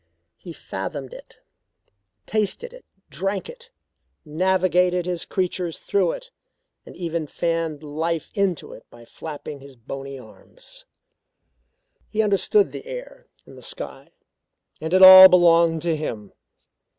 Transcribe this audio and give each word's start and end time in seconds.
He 0.37 0.51
fathomed 0.51 1.13
it, 1.13 1.41
tasted 2.25 2.73
it, 2.73 2.85
drank 3.11 3.47
it, 3.47 3.69
navigated 4.25 5.05
his 5.05 5.25
creatures 5.27 5.77
through 5.77 6.13
it, 6.13 6.31
and 6.87 6.95
even 6.95 7.27
fanned 7.27 7.83
life 7.83 8.31
into 8.33 8.73
it 8.73 8.83
by 8.89 9.05
flapping 9.05 9.59
his 9.59 9.75
bony 9.75 10.17
arms. 10.17 10.87
He 12.09 12.23
understood 12.23 12.71
the 12.71 12.87
air 12.87 13.27
and 13.45 13.55
the 13.55 13.61
sky, 13.61 14.09
and 14.81 14.91
it 14.91 15.03
all 15.03 15.29
belonged 15.29 15.83
to 15.83 15.95
him. 15.95 16.33